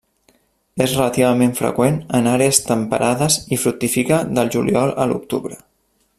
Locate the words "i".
3.57-3.61